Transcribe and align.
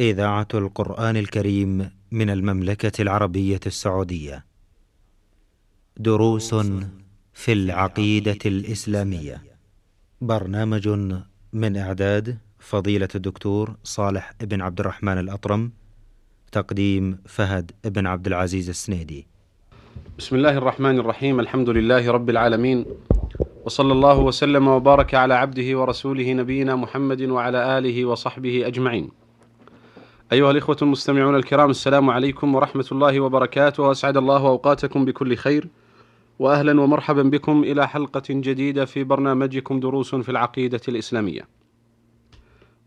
إذاعة 0.00 0.48
القرآن 0.54 1.16
الكريم 1.16 1.90
من 2.12 2.30
المملكة 2.30 3.02
العربية 3.02 3.60
السعودية. 3.66 4.44
دروس 5.96 6.54
في 7.34 7.52
العقيدة 7.52 8.38
الإسلامية. 8.46 9.42
برنامج 10.20 10.88
من 11.52 11.76
إعداد 11.76 12.38
فضيلة 12.58 13.08
الدكتور 13.14 13.76
صالح 13.84 14.32
بن 14.40 14.60
عبد 14.60 14.80
الرحمن 14.80 15.18
الأطرم. 15.18 15.72
تقديم 16.52 17.18
فهد 17.26 17.70
بن 17.84 18.06
عبد 18.06 18.26
العزيز 18.26 18.68
السنيدي. 18.68 19.26
بسم 20.18 20.36
الله 20.36 20.58
الرحمن 20.58 20.98
الرحيم 20.98 21.40
الحمد 21.40 21.68
لله 21.68 22.10
رب 22.10 22.30
العالمين 22.30 22.86
وصلى 23.64 23.92
الله 23.92 24.18
وسلم 24.18 24.68
وبارك 24.68 25.14
على 25.14 25.34
عبده 25.34 25.78
ورسوله 25.78 26.32
نبينا 26.32 26.76
محمد 26.76 27.22
وعلى 27.22 27.78
آله 27.78 28.04
وصحبه 28.04 28.66
أجمعين. 28.66 29.23
أيها 30.34 30.50
الإخوة 30.50 30.76
المستمعون 30.82 31.36
الكرام 31.36 31.70
السلام 31.70 32.10
عليكم 32.10 32.54
ورحمة 32.54 32.86
الله 32.92 33.20
وبركاته 33.20 33.82
واسعد 33.82 34.16
الله 34.16 34.46
أوقاتكم 34.46 35.04
بكل 35.04 35.36
خير 35.36 35.68
واهلا 36.38 36.80
ومرحبا 36.80 37.22
بكم 37.22 37.62
إلى 37.62 37.88
حلقة 37.88 38.22
جديدة 38.30 38.84
في 38.84 39.04
برنامجكم 39.04 39.80
دروس 39.80 40.14
في 40.14 40.28
العقيدة 40.28 40.80
الإسلامية. 40.88 41.48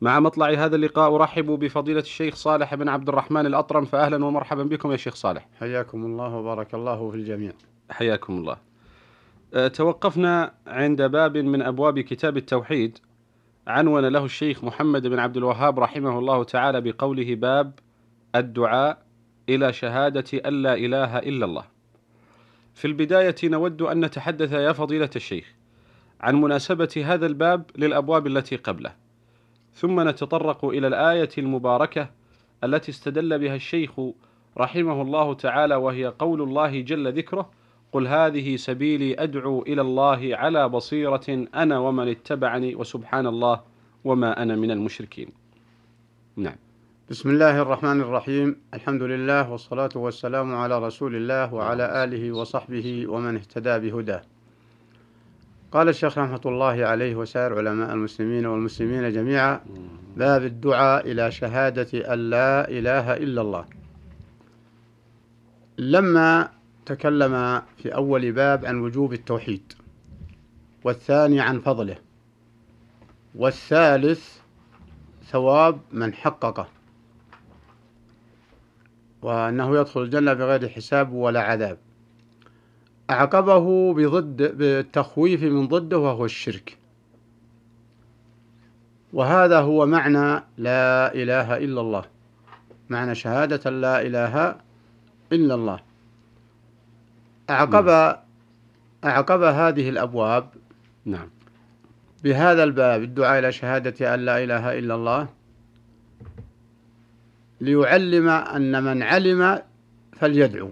مع 0.01 0.19
مطلع 0.19 0.49
هذا 0.49 0.75
اللقاء 0.75 1.15
أرحب 1.15 1.45
بفضيلة 1.45 1.99
الشيخ 1.99 2.35
صالح 2.35 2.75
بن 2.75 2.89
عبد 2.89 3.09
الرحمن 3.09 3.45
الأطرم 3.45 3.85
فاهلا 3.85 4.25
ومرحبا 4.25 4.63
بكم 4.63 4.91
يا 4.91 4.97
شيخ 4.97 5.15
صالح. 5.15 5.47
حياكم 5.59 6.05
الله 6.05 6.35
وبارك 6.35 6.73
الله 6.73 7.09
في 7.11 7.17
الجميع 7.17 7.51
حياكم 7.89 8.33
الله. 8.37 8.57
أه، 9.53 9.67
توقفنا 9.67 10.53
عند 10.67 11.01
باب 11.01 11.37
من 11.37 11.61
أبواب 11.61 11.99
كتاب 11.99 12.37
التوحيد 12.37 12.97
عنون 13.67 14.05
له 14.05 14.25
الشيخ 14.25 14.63
محمد 14.63 15.07
بن 15.07 15.19
عبد 15.19 15.37
الوهاب 15.37 15.79
رحمه 15.79 16.19
الله 16.19 16.43
تعالى 16.43 16.81
بقوله 16.81 17.35
باب 17.35 17.79
الدعاء 18.35 19.05
إلى 19.49 19.73
شهادة 19.73 20.41
أن 20.45 20.53
لا 20.53 20.73
إله 20.73 21.17
إلا 21.17 21.45
الله. 21.45 21.63
في 22.73 22.85
البداية 22.85 23.35
نود 23.43 23.81
أن 23.81 24.05
نتحدث 24.05 24.51
يا 24.51 24.71
فضيلة 24.71 25.09
الشيخ 25.15 25.53
عن 26.21 26.41
مناسبة 26.41 27.03
هذا 27.05 27.25
الباب 27.25 27.65
للأبواب 27.77 28.27
التي 28.27 28.55
قبله. 28.55 28.95
ثم 29.73 30.07
نتطرق 30.09 30.65
إلى 30.65 30.87
الآية 30.87 31.29
المباركة 31.37 32.09
التي 32.63 32.91
استدل 32.91 33.39
بها 33.39 33.55
الشيخ 33.55 33.91
رحمه 34.57 35.01
الله 35.01 35.33
تعالى 35.33 35.75
وهي 35.75 36.05
قول 36.05 36.41
الله 36.41 36.81
جل 36.81 37.13
ذكره 37.13 37.49
قل 37.91 38.07
هذه 38.07 38.55
سبيلي 38.55 39.15
أدعو 39.23 39.61
إلى 39.61 39.81
الله 39.81 40.29
على 40.33 40.69
بصيرة 40.69 41.47
أنا 41.55 41.79
ومن 41.79 42.07
اتبعني 42.07 42.75
وسبحان 42.75 43.27
الله 43.27 43.61
وما 44.03 44.43
أنا 44.43 44.55
من 44.55 44.71
المشركين. 44.71 45.29
نعم. 46.35 46.55
بسم 47.09 47.29
الله 47.29 47.61
الرحمن 47.61 48.01
الرحيم 48.01 48.55
الحمد 48.73 49.01
لله 49.01 49.51
والصلاة 49.51 49.89
والسلام 49.95 50.55
على 50.55 50.79
رسول 50.79 51.15
الله 51.15 51.53
وعلى 51.53 52.03
آله 52.03 52.31
وصحبه 52.31 53.07
ومن 53.07 53.35
اهتدى 53.35 53.89
بهداه 53.89 54.21
قال 55.71 55.89
الشيخ 55.89 56.17
رحمة 56.17 56.41
الله 56.45 56.85
عليه 56.85 57.15
وسائر 57.15 57.57
علماء 57.57 57.93
المسلمين 57.93 58.45
والمسلمين 58.45 59.11
جميعا 59.11 59.61
باب 60.17 60.43
الدعاء 60.43 61.11
إلى 61.11 61.31
شهادة 61.31 62.13
أن 62.13 62.29
لا 62.29 62.69
إله 62.69 63.13
إلا 63.13 63.41
الله 63.41 63.65
لما 65.77 66.49
تكلم 66.87 67.61
في 67.77 67.95
أول 67.95 68.31
باب 68.31 68.65
عن 68.65 68.79
وجوب 68.79 69.13
التوحيد 69.13 69.73
والثاني 70.83 71.39
عن 71.39 71.59
فضله 71.59 71.97
والثالث 73.35 74.37
ثواب 75.25 75.79
من 75.91 76.13
حققه 76.13 76.67
وأنه 79.21 79.77
يدخل 79.77 80.01
الجنة 80.01 80.33
بغير 80.33 80.69
حساب 80.69 81.13
ولا 81.13 81.41
عذاب. 81.41 81.77
أعقبه 83.09 83.93
بضد 83.93 84.57
بالتخويف 84.57 85.43
من 85.43 85.67
ضده 85.67 85.97
وهو 85.97 86.25
الشرك. 86.25 86.77
وهذا 89.13 89.59
هو 89.59 89.85
معنى 89.85 90.43
لا 90.57 91.13
إله 91.13 91.57
إلا 91.57 91.81
الله 91.81 92.05
معنى 92.89 93.15
شهادة 93.15 93.69
لا 93.69 94.01
إله 94.01 94.55
إلا 95.31 95.55
الله. 95.55 95.86
أعقب 97.49 98.17
أعقب 99.03 99.41
هذه 99.41 99.89
الأبواب 99.89 100.49
نعم. 101.05 101.29
بهذا 102.23 102.63
الباب 102.63 103.03
الدعاء 103.03 103.39
إلى 103.39 103.51
شهادة 103.51 104.13
أن 104.13 104.19
لا 104.19 104.43
إله 104.43 104.79
إلا 104.79 104.95
الله 104.95 105.27
ليعلم 107.61 108.29
أن 108.29 108.83
من 108.83 109.03
علم 109.03 109.61
فليدعو 110.13 110.71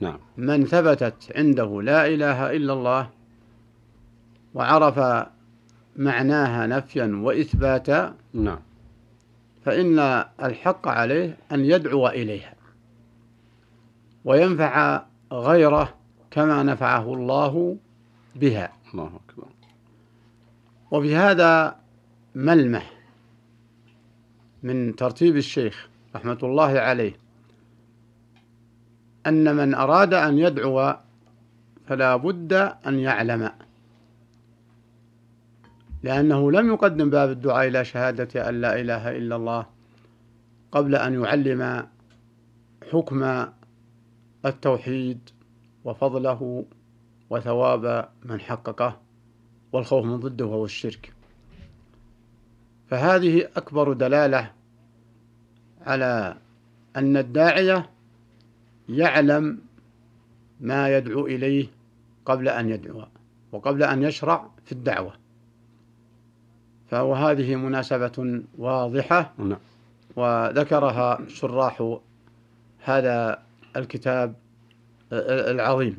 نعم. 0.00 0.18
من 0.36 0.64
ثبتت 0.64 1.32
عنده 1.36 1.82
لا 1.82 2.06
إله 2.06 2.56
إلا 2.56 2.72
الله 2.72 3.10
وعرف 4.54 5.26
معناها 5.96 6.66
نفيا 6.66 7.20
وإثباتا 7.22 8.14
نعم. 8.34 8.58
فإن 9.64 10.24
الحق 10.42 10.88
عليه 10.88 11.36
أن 11.52 11.64
يدعو 11.64 12.08
إليها 12.08 12.57
وينفع 14.28 15.02
غيره 15.32 15.94
كما 16.30 16.62
نفعه 16.62 17.14
الله 17.14 17.76
بها 18.36 18.72
الله 18.92 19.06
أكبر. 19.06 19.46
وبهذا 20.90 21.76
ملمح 22.34 22.92
من 24.62 24.96
ترتيب 24.96 25.36
الشيخ 25.36 25.88
رحمة 26.14 26.38
الله 26.42 26.78
عليه 26.78 27.12
أن 29.26 29.56
من 29.56 29.74
أراد 29.74 30.14
أن 30.14 30.38
يدعو 30.38 30.94
فلا 31.86 32.16
بد 32.16 32.52
أن 32.86 32.98
يعلم 32.98 33.50
لأنه 36.02 36.52
لم 36.52 36.68
يقدم 36.68 37.10
باب 37.10 37.30
الدعاء 37.30 37.68
إلى 37.68 37.84
شهادة 37.84 38.48
أن 38.48 38.60
لا 38.60 38.80
إله 38.80 39.16
إلا 39.16 39.36
الله 39.36 39.66
قبل 40.72 40.94
أن 40.94 41.24
يعلم 41.24 41.86
حكم 42.92 43.46
التوحيد 44.46 45.30
وفضله 45.84 46.64
وثواب 47.30 48.08
من 48.24 48.40
حققه 48.40 49.00
والخوف 49.72 50.04
من 50.04 50.16
ضده 50.16 50.46
وهو 50.46 50.64
الشرك. 50.64 51.12
فهذه 52.88 53.48
أكبر 53.56 53.92
دلالة 53.92 54.52
على 55.86 56.36
أن 56.96 57.16
الداعية 57.16 57.90
يعلم 58.88 59.58
ما 60.60 60.96
يدعو 60.96 61.26
إليه 61.26 61.66
قبل 62.26 62.48
أن 62.48 62.68
يدعو 62.68 63.04
وقبل 63.52 63.82
أن 63.82 64.02
يشرع 64.02 64.50
في 64.64 64.72
الدعوة. 64.72 65.12
فهو 66.90 67.14
هذه 67.14 67.56
مناسبة 67.56 68.42
واضحة. 68.58 69.34
نعم. 69.38 69.58
وذكرها 70.16 71.28
شراح 71.28 71.98
هذا 72.84 73.42
الكتاب 73.78 74.34
العظيم. 75.12 75.98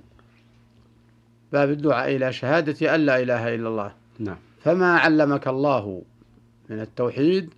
باب 1.53 1.69
الدعاء 1.69 2.15
إلى 2.15 2.33
شهادة 2.33 2.95
أن 2.95 2.99
لا 2.99 3.21
إله 3.21 3.55
إلا 3.55 3.69
الله. 3.69 3.93
نعم. 4.19 4.37
فما 4.59 4.97
علمك 4.97 5.47
الله 5.47 6.01
من 6.69 6.79
التوحيد 6.79 7.53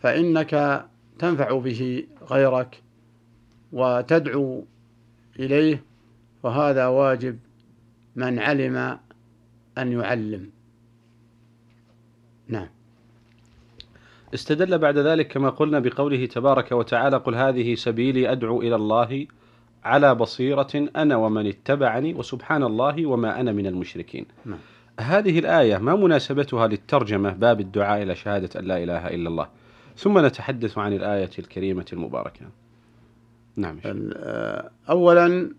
فإنك 0.00 0.84
تنفع 1.18 1.58
به 1.58 2.06
غيرك 2.30 2.82
وتدعو 3.72 4.64
إليه 5.38 5.82
وهذا 6.42 6.86
واجب 6.86 7.38
من 8.16 8.38
علم 8.38 8.98
أن 9.78 9.92
يعلم. 9.92 10.50
نعم. 12.48 12.75
استدل 14.34 14.78
بعد 14.78 14.98
ذلك 14.98 15.28
كما 15.28 15.48
قلنا 15.50 15.78
بقوله 15.78 16.26
تبارك 16.26 16.72
وتعالى 16.72 17.16
قل 17.16 17.34
هذه 17.34 17.74
سبيلي 17.74 18.32
أدعو 18.32 18.62
إلى 18.62 18.74
الله 18.76 19.26
على 19.84 20.14
بصيرة 20.14 20.88
أنا 20.96 21.16
ومن 21.16 21.46
اتبعني 21.46 22.14
وسبحان 22.14 22.62
الله 22.62 23.06
وما 23.06 23.40
أنا 23.40 23.52
من 23.52 23.66
المشركين. 23.66 24.26
نعم. 24.44 24.58
هذه 25.00 25.38
الآية 25.38 25.78
ما 25.78 25.96
مناسبتها 25.96 26.66
للترجمة 26.66 27.30
باب 27.30 27.60
الدعاء 27.60 28.02
إلى 28.02 28.14
شهادة 28.14 28.60
أن 28.60 28.64
لا 28.64 28.82
إله 28.82 29.06
إلا 29.08 29.28
الله. 29.28 29.48
ثم 29.96 30.26
نتحدث 30.26 30.78
عن 30.78 30.92
الآية 30.92 31.30
الكريمة 31.38 31.86
المباركة. 31.92 32.40
نعم. 33.56 33.78
ال- 33.84 34.68
أولا 34.90 35.50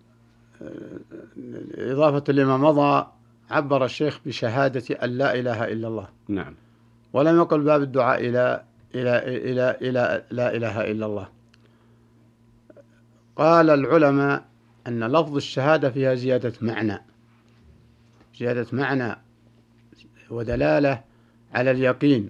إضافة 1.78 2.34
لما 2.34 2.58
مضى 2.58 3.08
عبر 3.50 3.86
الشيخ 3.86 4.20
بشهادة 4.26 4.96
أن 5.04 5.10
لا 5.10 5.36
إله 5.40 5.64
إلا 5.64 5.88
الله 5.88 6.08
نعم. 6.28 6.54
ولم 7.18 7.38
يقل 7.38 7.62
باب 7.62 7.82
الدعاء 7.82 8.20
إلى 8.30 8.64
إلى 8.96 9.18
إلى 9.18 9.78
إلى 9.82 10.24
لا 10.32 10.56
إله 10.56 10.92
إلا 10.92 11.06
الله. 11.06 11.28
قال 13.36 13.70
العلماء 13.70 14.46
أن 14.88 15.04
لفظ 15.04 15.36
الشهادة 15.36 15.90
فيها 15.90 16.16
زيادة 16.16 16.54
معنى. 16.62 17.02
زيادة 18.36 18.68
معنى 18.72 19.16
ودلالة 20.30 21.04
على 21.54 21.72
اليقين. 21.72 22.30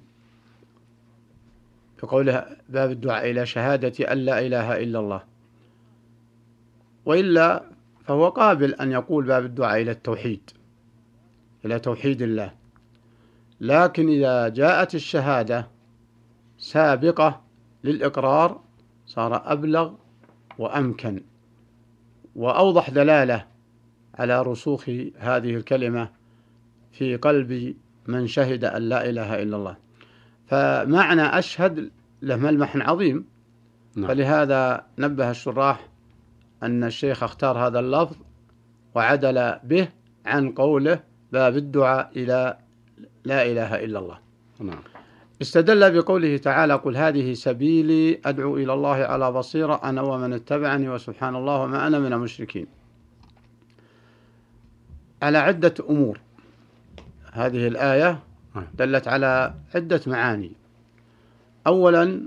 بقوله 2.03 2.45
باب 2.69 2.91
الدعاء 2.91 3.31
إلى 3.31 3.45
شهادة 3.45 4.11
أن 4.11 4.17
لا 4.17 4.39
إله 4.39 4.83
إلا 4.83 4.99
الله. 4.99 5.23
وإلا 7.05 7.63
فهو 8.05 8.29
قابل 8.29 8.73
أن 8.73 8.91
يقول 8.91 9.25
باب 9.25 9.45
الدعاء 9.45 9.81
إلى 9.81 9.91
التوحيد. 9.91 10.49
إلى 11.65 11.79
توحيد 11.79 12.21
الله. 12.21 12.66
لكن 13.61 14.09
إذا 14.09 14.47
جاءت 14.47 14.95
الشهادة 14.95 15.67
سابقة 16.57 17.41
للإقرار 17.83 18.61
صار 19.05 19.51
أبلغ 19.51 19.93
وأمكن. 20.57 21.23
وأوضح 22.35 22.89
دلالة 22.89 23.45
على 24.15 24.41
رسوخ 24.41 24.89
هذه 25.17 25.55
الكلمة 25.55 26.09
في 26.91 27.15
قلب 27.15 27.75
من 28.07 28.27
شهد 28.27 28.65
أن 28.65 28.81
لا 28.81 29.09
إله 29.09 29.41
إلا 29.41 29.57
الله. 29.57 29.77
فمعنى 30.47 31.21
أشهد 31.21 31.91
له 32.21 32.35
ملمح 32.35 32.89
عظيم. 32.89 33.25
نعم. 33.95 34.07
فلهذا 34.07 34.85
نبه 34.97 35.29
الشراح 35.29 35.89
أن 36.63 36.83
الشيخ 36.83 37.23
اختار 37.23 37.67
هذا 37.67 37.79
اللفظ 37.79 38.15
وعدل 38.95 39.59
به 39.63 39.87
عن 40.25 40.51
قوله 40.51 40.99
باب 41.31 41.57
الدعاء 41.57 42.11
إلى 42.15 42.57
لا 43.27 43.45
إله 43.45 43.83
إلا 43.85 43.99
الله 43.99 44.17
نعم. 44.59 44.79
استدل 45.41 46.01
بقوله 46.01 46.37
تعالى 46.37 46.73
قل 46.73 46.97
هذه 46.97 47.33
سبيلي 47.33 48.19
أدعو 48.25 48.57
إلى 48.57 48.73
الله 48.73 48.95
على 48.95 49.31
بصيرة 49.31 49.81
أنا 49.83 50.01
ومن 50.01 50.33
اتبعني 50.33 50.89
وسبحان 50.89 51.35
الله 51.35 51.61
وما 51.61 51.87
أنا 51.87 51.99
من 51.99 52.13
المشركين 52.13 52.67
على 55.21 55.37
عدة 55.37 55.73
أمور 55.89 56.19
هذه 57.33 57.67
الآية 57.67 58.19
نعم. 58.55 58.67
دلت 58.73 59.07
على 59.07 59.53
عدة 59.75 60.01
معاني 60.07 60.51
أولا 61.67 62.21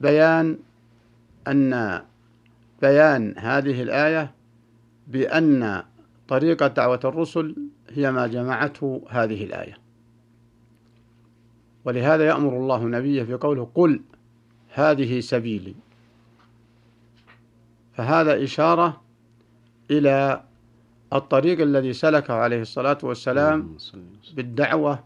بيان 0.00 0.58
أن 1.48 2.02
بيان 2.82 3.34
هذه 3.38 3.82
الآية 3.82 4.30
بأن 5.06 5.82
طريقة 6.28 6.66
دعوة 6.66 7.00
الرسل 7.04 7.56
هي 7.90 8.12
ما 8.12 8.26
جمعته 8.26 9.02
هذه 9.08 9.44
الآية 9.44 9.78
ولهذا 11.84 12.26
يأمر 12.26 12.56
الله 12.56 12.84
نبيه 12.84 13.22
في 13.22 13.34
قوله 13.34 13.70
قل 13.74 14.00
هذه 14.74 15.20
سبيلي 15.20 15.74
فهذا 17.92 18.44
إشارة 18.44 19.00
إلى 19.90 20.44
الطريق 21.12 21.60
الذي 21.60 21.92
سلكه 21.92 22.34
عليه 22.34 22.60
الصلاة 22.60 22.98
والسلام 23.02 23.76
بالدعوة 24.34 25.04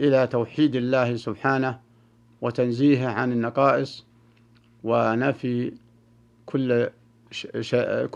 إلى 0.00 0.26
توحيد 0.26 0.76
الله 0.76 1.16
سبحانه 1.16 1.80
وتنزيهه 2.40 3.08
عن 3.08 3.32
النقائص 3.32 4.04
ونفي 4.84 5.72
كل. 6.46 6.88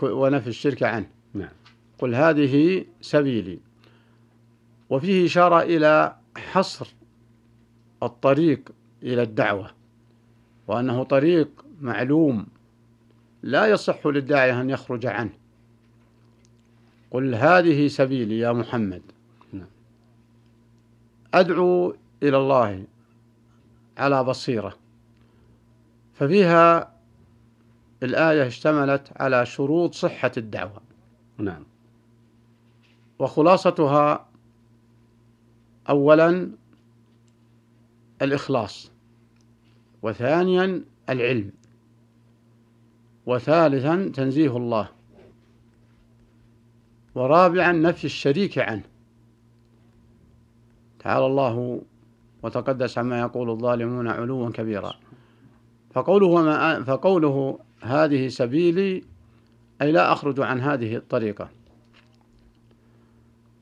ونفي 0.03 0.47
الشرك 0.47 0.83
عنه 0.83 1.07
نعم. 1.33 1.49
قل 2.01 2.15
هذه 2.15 2.85
سبيلي. 3.01 3.59
وفيه 4.89 5.25
إشارة 5.25 5.61
إلى 5.61 6.15
حصر 6.37 6.93
الطريق 8.03 8.69
إلى 9.03 9.21
الدعوة 9.23 9.71
وأنه 10.67 11.03
طريق 11.03 11.65
معلوم 11.81 12.47
لا 13.43 13.65
يصح 13.65 14.07
للداعية 14.07 14.61
أن 14.61 14.69
يخرج 14.69 15.05
عنه. 15.05 15.33
قل 17.11 17.35
هذه 17.35 17.87
سبيلي 17.87 18.39
يا 18.39 18.51
محمد. 18.51 19.01
نعم. 19.53 19.67
أدعو 21.33 21.95
إلى 22.23 22.37
الله 22.37 22.83
على 23.97 24.23
بصيرة. 24.23 24.77
ففيها 26.13 26.93
الآية 28.03 28.47
اشتملت 28.47 29.11
على 29.15 29.45
شروط 29.45 29.93
صحة 29.93 30.31
الدعوة. 30.37 30.81
نعم. 31.37 31.63
وخلاصتها 33.21 34.25
أولا 35.89 36.51
الإخلاص 38.21 38.91
وثانيا 40.01 40.83
العلم 41.09 41.51
وثالثا 43.25 44.11
تنزيه 44.15 44.57
الله 44.57 44.89
ورابعا 47.15 47.71
نفي 47.71 48.05
الشريك 48.05 48.57
عنه. 48.57 48.83
تعالى 50.99 51.25
الله 51.25 51.81
وتقدس 52.43 52.97
عما 52.97 53.19
يقول 53.19 53.49
الظالمون 53.49 54.07
علوا 54.07 54.49
كبيرا. 54.49 54.93
فقوله, 55.93 56.83
فقوله 56.83 57.59
هذه 57.81 58.27
سبيلي 58.27 59.03
أي 59.81 59.91
لا 59.91 60.13
أخرج 60.13 60.39
عن 60.39 60.59
هذه 60.61 60.95
الطريقة. 60.95 61.60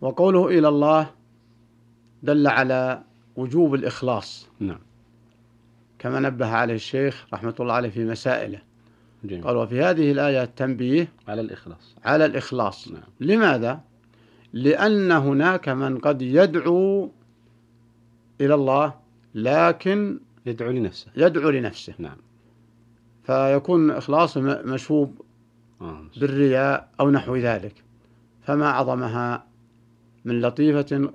وقوله 0.02 0.48
إلى 0.48 0.68
الله 0.68 1.10
دل 2.24 2.48
على 2.48 3.04
وجوب 3.36 3.76
الإخلاص 3.76 4.48
نعم 4.60 4.80
كما 6.00 6.20
نبه 6.20 6.48
عليه 6.48 6.76
الشيخ 6.76 7.26
رحمة 7.34 7.56
الله 7.60 7.74
عليه 7.74 7.90
في 7.90 8.06
مسائله 8.06 8.62
جميل. 9.24 9.44
قال 9.44 9.58
وفي 9.58 9.82
هذه 9.82 10.12
الآية 10.12 10.44
التنبيه 10.44 11.08
على 11.28 11.42
الإخلاص 11.42 11.96
على 12.06 12.26
الإخلاص 12.26 12.88
نعم. 12.88 13.04
لماذا؟ 13.20 13.82
لأن 14.54 15.12
هناك 15.12 15.70
من 15.70 15.98
قد 15.98 16.22
يدعو 16.22 17.12
إلى 18.42 18.54
الله 18.54 18.94
لكن 19.36 20.20
يدعو 20.46 20.72
لنفسه 20.72 21.12
يدعو 21.16 21.50
لنفسه 21.50 21.94
نعم 21.98 22.18
فيكون 23.24 23.92
إخلاصه 23.92 24.42
مشوب 24.66 25.22
آه. 25.82 26.02
بالرياء 26.18 26.90
أو 27.00 27.10
نحو 27.10 27.36
ذلك 27.36 27.84
فما 28.42 28.66
أعظمها 28.66 29.49
من 30.26 30.42
لطيفة 30.42 31.12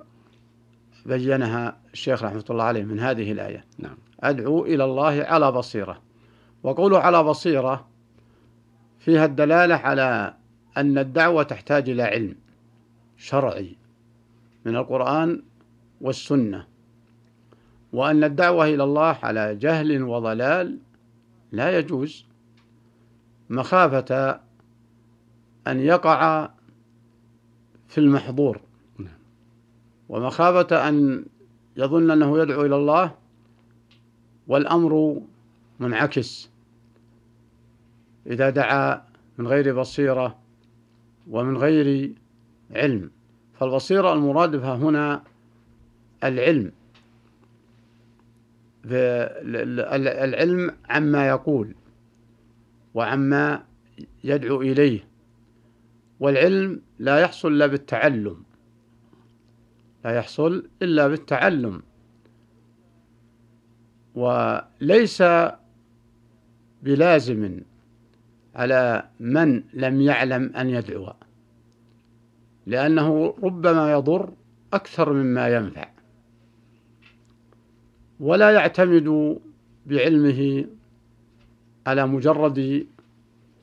بينها 1.05 1.77
الشيخ 1.93 2.23
رحمة 2.23 2.45
الله 2.49 2.63
عليه 2.63 2.83
من 2.83 2.99
هذه 2.99 3.31
الآية 3.31 3.65
نعم. 3.79 3.97
أدعو 4.19 4.65
إلى 4.65 4.83
الله 4.83 5.23
على 5.23 5.51
بصيرة 5.51 6.01
وقوله 6.63 6.99
على 6.99 7.23
بصيرة 7.23 7.87
فيها 8.99 9.25
الدلالة 9.25 9.75
على 9.75 10.33
أن 10.77 10.97
الدعوة 10.97 11.43
تحتاج 11.43 11.89
إلى 11.89 12.03
علم 12.03 12.35
شرعي 13.17 13.75
من 14.65 14.75
القرآن 14.75 15.41
والسنة 16.01 16.65
وأن 17.93 18.23
الدعوة 18.23 18.65
إلى 18.65 18.83
الله 18.83 19.17
على 19.23 19.55
جهل 19.55 20.03
وضلال 20.03 20.79
لا 21.51 21.79
يجوز 21.79 22.25
مخافة 23.49 24.39
أن 25.67 25.79
يقع 25.79 26.49
في 27.87 27.97
المحظور. 27.97 28.61
ومخافة 30.09 30.89
أن 30.89 31.25
يظن 31.77 32.11
أنه 32.11 32.39
يدعو 32.39 32.65
إلى 32.65 32.75
الله 32.75 33.15
والأمر 34.47 35.21
منعكس. 35.79 36.49
إذا 38.27 38.49
دعا 38.49 39.03
من 39.37 39.47
غير 39.47 39.79
بصيرة 39.79 40.39
ومن 41.29 41.57
غير 41.57 42.11
علم. 42.71 43.11
فالبصيرة 43.59 44.13
المراد 44.13 44.55
بها 44.55 44.75
هنا 44.75 45.23
العلم. 46.23 46.71
العلم 48.85 50.71
عما 50.89 51.27
يقول 51.27 51.75
وعما 52.93 53.63
يدعو 54.23 54.61
إليه. 54.61 55.07
والعلم 56.19 56.81
لا 56.99 57.19
يحصل 57.19 57.47
إلا 57.47 57.67
بالتعلم. 57.67 58.43
لا 60.05 60.17
يحصل 60.17 60.69
إلا 60.81 61.07
بالتعلم. 61.07 61.81
وليس 64.15 65.23
بلازم 66.83 67.61
على 68.55 69.09
من 69.19 69.63
لم 69.73 70.01
يعلم 70.01 70.55
أن 70.55 70.69
يدعو 70.69 71.13
لأنه 72.65 73.35
ربما 73.43 73.91
يضر 73.91 74.33
أكثر 74.73 75.13
مما 75.13 75.47
ينفع. 75.47 75.89
ولا 78.19 78.51
يعتمد 78.51 79.39
بعلمه 79.85 80.65
على 81.87 82.07
مجرد 82.07 82.87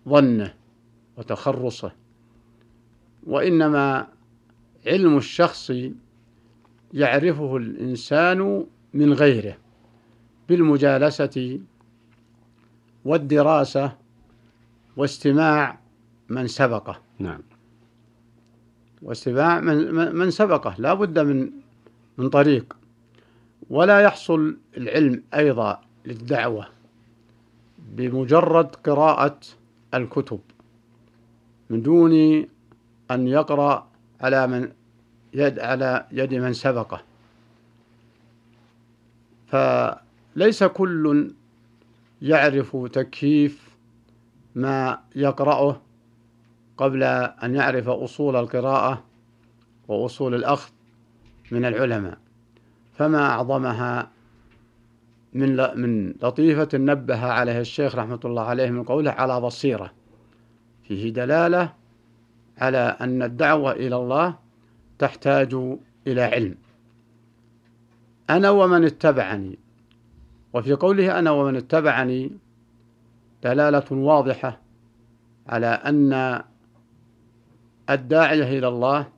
ظنه 0.08 0.54
وتخرصه 1.16 1.92
وإنما 3.26 4.08
علم 4.86 5.16
الشخص 5.16 5.72
يعرفه 6.92 7.56
الإنسان 7.56 8.66
من 8.94 9.12
غيره 9.12 9.56
بالمجالسة 10.48 11.60
والدراسة 13.04 13.96
واستماع 14.96 15.78
من 16.28 16.46
سبقه. 16.46 17.00
نعم. 17.18 17.40
واستماع 19.02 19.60
من 19.60 20.14
من 20.14 20.30
سبقه 20.30 20.74
لا 20.78 20.94
بد 20.94 21.18
من 21.18 21.50
من 22.18 22.28
طريق. 22.28 22.76
ولا 23.70 24.00
يحصل 24.00 24.56
العلم 24.76 25.22
أيضا 25.34 25.80
للدعوة 26.06 26.66
بمجرد 27.78 28.66
قراءة 28.66 29.40
الكتب 29.94 30.40
من 31.70 31.82
دون 31.82 32.12
أن 33.10 33.28
يقرأ 33.28 33.88
على 34.20 34.46
من 34.46 34.72
يد 35.34 35.58
على 35.58 36.06
يد 36.12 36.34
من 36.34 36.52
سبقه. 36.52 37.02
فليس 39.46 40.64
كل 40.64 41.34
يعرف 42.22 42.76
تكييف 42.92 43.70
ما 44.54 45.00
يقرأه 45.16 45.80
قبل 46.76 47.02
أن 47.02 47.54
يعرف 47.54 47.88
أصول 47.88 48.36
القراءة 48.36 49.04
وأصول 49.88 50.34
الأخذ 50.34 50.70
من 51.50 51.64
العلماء. 51.64 52.18
فما 52.94 53.30
أعظمها 53.30 54.10
من 55.32 55.56
من 55.80 56.14
لطيفة 56.22 56.68
نبه 56.74 57.26
عليها 57.26 57.60
الشيخ 57.60 57.94
رحمة 57.94 58.20
الله 58.24 58.42
عليه 58.42 58.70
من 58.70 58.84
قوله 58.84 59.10
على 59.10 59.40
بصيرة. 59.40 59.92
فيه 60.88 61.12
دلالة 61.12 61.72
على 62.58 62.96
أن 63.00 63.22
الدعوة 63.22 63.72
إلى 63.72 63.96
الله 63.96 64.41
تحتاج 64.98 65.54
إلى 66.06 66.22
علم. 66.22 66.54
أنا 68.30 68.50
ومن 68.50 68.84
اتبعني 68.84 69.58
وفي 70.52 70.72
قوله 70.72 71.18
أنا 71.18 71.30
ومن 71.30 71.56
اتبعني 71.56 72.32
دلالة 73.42 73.84
واضحة 73.90 74.60
على 75.48 75.66
أن 75.66 76.42
الداعية 77.90 78.58
إلى 78.58 78.68
الله 78.68 79.08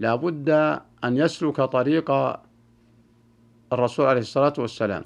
لا 0.00 0.14
بد 0.14 0.48
أن 1.04 1.16
يسلك 1.16 1.56
طريق 1.56 2.10
الرسول 3.72 4.06
عليه 4.06 4.20
الصلاة 4.20 4.52
والسلام 4.58 5.04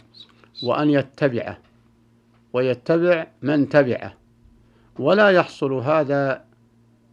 وأن 0.63 0.91
يتبعه 0.91 1.59
ويتبع 2.53 3.27
من 3.43 3.69
تبعه. 3.69 4.15
ولا 4.99 5.31
يحصل 5.31 5.73
هذا 5.73 6.45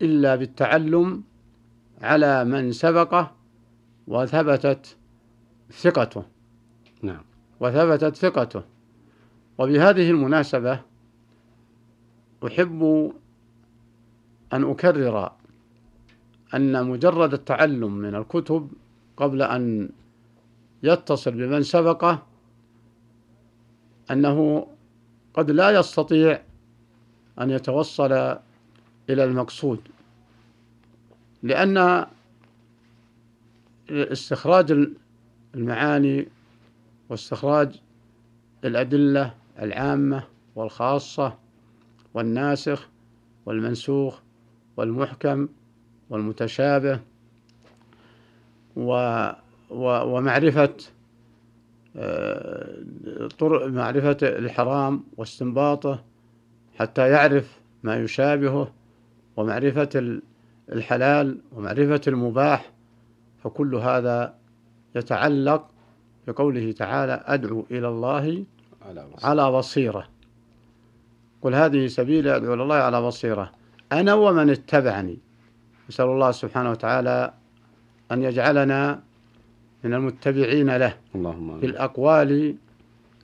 إلا 0.02 0.36
بالتعلم 0.36 1.24
على 2.04 2.46
من 2.46 2.72
سبقه 2.72 3.32
وثبتت 4.08 4.98
ثقته. 5.72 6.24
نعم. 7.02 7.24
وثبتت 7.60 8.16
ثقته. 8.16 8.64
وبهذه 9.58 10.10
المناسبة 10.12 10.80
أحب 12.48 13.12
أن 14.54 14.64
أكرر 14.64 15.32
أن 16.54 16.88
مجرد 16.88 17.34
التعلم 17.34 17.94
من 17.94 18.16
الكتب 18.16 18.70
قبل 19.18 19.42
أن 19.42 19.90
يتصل 20.84 21.32
بمن 21.32 21.64
سبقه 21.64 22.24
أنه 24.12 24.68
قد 25.34 25.52
لا 25.52 25.72
يستطيع 25.72 26.42
أن 27.42 27.50
يتوصل 27.50 28.12
إلى 29.10 29.24
المقصود. 29.24 29.80
لأن 31.44 32.06
استخراج 33.90 34.88
المعاني 35.56 36.28
واستخراج 37.10 37.82
الأدلة 38.66 39.34
العامة 39.60 40.24
والخاصة 40.56 41.38
والناسخ 42.14 42.90
والمنسوخ 43.46 44.20
والمحكم 44.78 45.48
والمتشابه 46.10 47.00
و 48.76 49.30
ومعرفة 49.70 50.74
آه، 51.96 53.28
طرق 53.40 53.66
معرفة 53.68 54.18
الحرام 54.22 55.04
واستنباطه 55.18 56.04
حتى 56.76 57.10
يعرف 57.10 57.60
ما 57.84 57.96
يشابهه 57.96 58.74
ومعرفة 59.38 60.20
الحلال 60.72 61.38
ومعرفة 61.52 62.02
المباح 62.08 62.72
فكل 63.44 63.76
هذا 63.76 64.36
يتعلق 64.96 65.70
بقوله 66.28 66.72
تعالى 66.72 67.24
أدعو 67.26 67.66
إلى 67.72 67.88
الله 67.88 68.44
على 69.24 69.52
بصيرة. 69.52 70.08
قل 71.42 71.56
هذه 71.56 71.88
سبيل 71.88 72.28
أدعو 72.28 72.54
إلى 72.54 72.64
الله 72.64 72.76
على 72.76 73.02
بصيرة. 73.02 73.52
أنا 73.92 74.14
ومن 74.14 74.50
اتبعني. 74.50 75.18
نسأل 75.90 76.06
الله 76.06 76.32
سبحانه 76.32 76.72
وتعالى 76.72 77.34
أن 78.12 78.24
يجعلنا 78.24 79.00
من 79.84 79.94
المتبعين 79.94 80.78
له 80.78 80.98
اللهم 81.16 81.60
في 81.60 81.66
الأقوال 81.66 82.56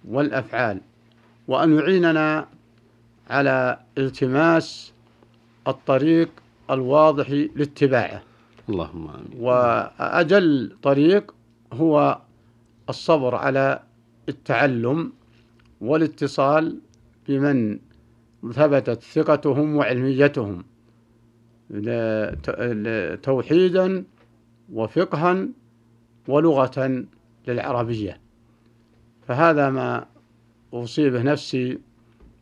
والأفعال 0.07 0.81
وأن 1.47 1.79
يعيننا 1.79 2.47
على 3.29 3.79
التماس 3.97 4.93
الطريق 5.67 6.29
الواضح 6.71 7.29
لاتباعه. 7.31 8.21
اللهم 8.69 9.07
آمين. 9.07 9.39
وأجل 9.39 10.75
طريق 10.83 11.35
هو 11.73 12.21
الصبر 12.89 13.35
على 13.35 13.83
التعلم 14.29 15.13
والاتصال 15.81 16.79
بمن 17.27 17.79
ثبتت 18.53 19.03
ثقتهم 19.03 19.75
وعلميتهم. 19.75 20.63
توحيدا 23.23 24.03
وفقها 24.73 25.47
ولغة 26.27 27.05
للعربية. 27.47 28.19
فهذا 29.27 29.69
ما 29.69 30.05
أوصي 30.73 31.09
به 31.09 31.23
نفسي 31.23 31.79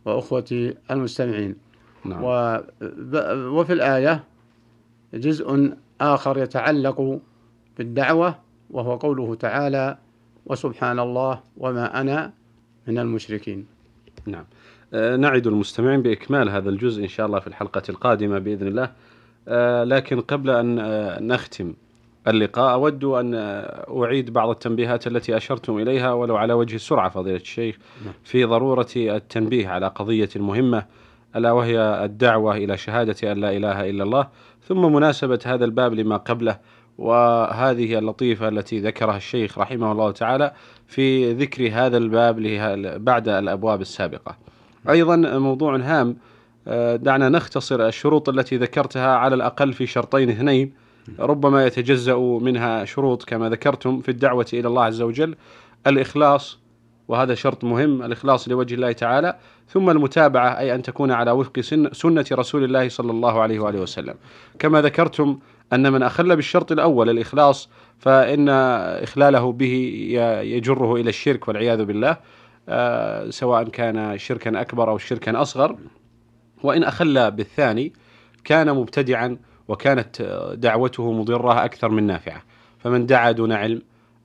وأخوتي 0.06 0.74
المستمعين. 0.92 1.56
نعم. 2.08 2.24
وفي 3.54 3.74
الآية 3.74 4.24
جزء 5.14 5.74
آخر 6.02 6.38
يتعلق 6.38 7.20
بالدعوة 7.78 8.36
وهو 8.70 8.96
قوله 8.96 9.36
تعالى 9.36 9.98
وسبحان 10.46 11.00
الله 11.00 11.40
وما 11.58 12.02
أنا 12.02 12.34
من 12.88 13.00
المشركين 13.00 13.66
نعم 14.26 14.46
آه، 14.94 15.16
نعد 15.16 15.48
المستمعين 15.48 16.02
بإكمال 16.02 16.50
هذا 16.50 16.70
الجزء 16.70 17.04
إن 17.04 17.08
شاء 17.08 17.26
الله 17.26 17.40
في 17.40 17.48
الحلقة 17.48 17.82
القادمة 17.90 18.40
بإذن 18.40 18.68
الله 18.68 18.92
آه، 19.48 19.84
لكن 19.84 20.22
قبل 20.22 20.50
أن 20.50 20.80
آه، 20.80 21.20
نختم 21.20 21.74
اللقاء 22.28 22.74
أود 22.74 23.04
أن 23.04 23.34
أعيد 24.04 24.34
بعض 24.34 24.50
التنبيهات 24.50 25.08
التي 25.08 25.38
أشرتم 25.38 25.78
إليها 25.78 26.14
ولو 26.14 26.38
على 26.38 26.54
وجه 26.54 26.76
السرعة 26.76 27.10
فضيلة 27.10 27.38
الشيخ 27.38 27.78
نعم. 28.06 28.14
في 28.24 28.44
ضرورة 28.44 28.88
التنبيه 28.96 29.68
على 29.68 29.88
قضية 29.88 30.30
مهمة 30.36 30.86
ألا 31.38 31.52
وهي 31.52 32.06
الدعوة 32.06 32.56
إلى 32.56 32.78
شهادة 32.78 33.32
أن 33.32 33.38
لا 33.38 33.58
إله 33.58 33.90
إلا 33.90 34.04
الله 34.04 34.28
ثم 34.68 34.94
مناسبة 34.94 35.40
هذا 35.46 35.66
الباب 35.66 35.94
لما 35.94 36.18
قبله. 36.18 36.58
وهذه 36.98 37.98
اللطيفة 37.98 38.48
التي 38.48 38.80
ذكرها 38.80 39.18
الشيخ 39.18 39.58
رحمه 39.58 39.92
الله 39.92 40.12
تعالى 40.12 40.54
في 40.88 41.34
ذكر 41.34 41.70
هذا 41.74 41.98
الباب 41.98 42.40
بعد 43.04 43.30
الأبواب 43.30 43.82
السابقة. 43.82 44.38
أيضا 44.90 45.16
موضوع 45.16 45.76
هام 45.76 46.18
آه، 46.68 46.96
دعنا 46.96 47.30
نختصر 47.30 47.88
الشروط 47.88 48.30
التي 48.30 48.58
ذكرتها 48.58 49.16
على 49.16 49.36
الأقل 49.36 49.74
في 49.74 49.86
شرطين 49.86 50.30
اثنين. 50.30 50.74
ربما 51.20 51.66
يتجزأ 51.66 52.16
منها 52.18 52.86
شروط 52.86 53.24
كما 53.24 53.50
ذكرتم 53.50 54.02
في 54.02 54.12
الدعوة 54.12 54.48
إلى 54.54 54.68
الله 54.68 54.84
عز 54.84 55.02
وجل. 55.02 55.36
الإخلاص 55.88 56.60
وهذا 57.08 57.36
شرط 57.36 57.64
مهم 57.64 58.02
الإخلاص 58.02 58.50
لوجه 58.50 58.76
الله 58.76 58.92
تعالى 58.92 59.38
ثم 59.68 59.90
المتابعة 59.90 60.60
أي 60.60 60.76
أن 60.76 60.82
تكون 60.82 61.12
على 61.12 61.32
وفق 61.32 61.60
سنة 61.92 62.26
رسول 62.32 62.64
الله 62.64 62.90
صلى 62.90 63.12
الله 63.12 63.42
عليه 63.42 63.60
وآله 63.60 63.82
وسلم. 63.82 64.16
كما 64.60 64.82
ذكرتم 64.82 65.40
أن 65.74 65.92
من 65.94 66.04
أخل 66.04 66.36
بالشرط 66.36 66.72
الأول 66.72 67.10
الإخلاص 67.10 67.70
فإن 68.00 68.50
إخلاله 68.50 69.52
به 69.52 69.74
يجره 70.44 70.96
إلى 70.96 71.10
الشرك 71.10 71.48
والعياذ 71.48 71.86
بالله 71.86 72.18
آه، 72.70 73.30
سواء 73.30 73.64
كان 73.64 74.18
شركا 74.18 74.62
أكبر 74.62 74.90
أو 74.90 74.98
شركا 74.98 75.42
أصغر. 75.42 75.76
وإن 76.64 76.84
أخل 76.84 77.32
بالثاني 77.32 77.94
كان 78.44 78.76
مبتدعا 78.76 79.38
وكانت 79.68 80.22
دعوته 80.58 81.12
مضرة 81.12 81.66
أكثر 81.66 81.90
من 81.90 82.04
نافعة. 82.04 82.44
فمن 82.80 83.06
دعا 83.06 83.32
دون 83.32 83.52
علم 83.52 83.82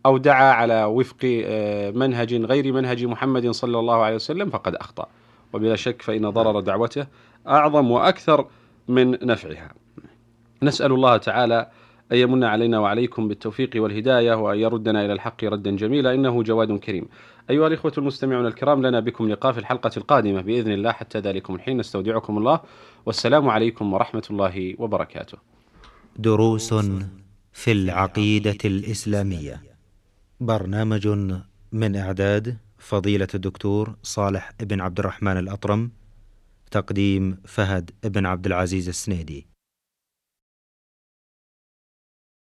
أو 0.07 0.17
دعا 0.17 0.53
على 0.53 0.85
وفق 0.85 1.17
آه، 1.25 1.91
منهج 1.91 2.35
غير 2.35 2.73
منهج 2.73 3.05
محمد 3.05 3.51
صلى 3.51 3.79
الله 3.79 3.97
عليه 4.03 4.15
وسلم 4.15 4.51
فقد 4.51 4.75
أخطأ. 4.75 5.07
وبلا 5.53 5.77
شك 5.77 6.03
فإن 6.03 6.31
ضرر 6.31 6.61
دعوته 6.61 7.07
أعظم 7.49 7.91
وأكثر 7.91 8.47
من 8.89 9.11
نفعها. 9.11 9.75
نسأل 10.63 10.93
الله 10.93 11.17
تعالى 11.17 11.71
أن 12.13 12.17
يمن 12.17 12.45
علينا 12.45 12.79
وعليكم 12.79 13.29
بالتوفيق 13.29 13.71
والهداية 13.77 14.35
وأن 14.35 14.59
يردنا 14.59 15.05
إلى 15.05 15.13
الحق 15.13 15.45
ردا 15.45 15.77
جميلا. 15.77 16.15
إنه 16.15 16.43
جواد 16.43 16.79
كريم. 16.79 17.07
أيها 17.51 17.67
الإخوة 17.67 17.93
المستمعون 17.99 18.47
الكرام 18.47 18.87
لنا 18.87 19.01
بكم 19.01 19.29
لقاء 19.29 19.53
في 19.53 19.59
الحلقة 19.59 19.91
القادمة 19.97 20.41
بإذن 20.41 20.73
الله. 20.73 20.93
حتى 20.93 21.19
ذلكم 21.19 21.55
الحين 21.55 21.79
نستودعكم 21.79 22.39
الله. 22.39 22.61
والسلام 23.07 23.49
عليكم 23.49 23.93
ورحمة 23.93 24.23
الله 24.31 24.75
وبركاته. 24.79 25.39
دروس 26.17 26.75
في 27.53 27.73
العقيدة 27.73 28.59
الإسلامية. 28.65 29.72
برنامج 30.47 31.09
من 31.73 31.97
إعداد 31.97 32.57
فضيلة 32.79 33.29
الدكتور 33.35 33.97
صالح 34.03 34.51
بن 34.61 34.81
عبد 34.81 34.99
الرحمن 34.99 35.37
الأطرم 35.37 35.91
تقديم 36.71 37.39
فهد 37.45 37.91
بن 38.05 38.27
عبد 38.27 38.47
العزيز 38.47 38.89
السنيدي. 38.89 39.52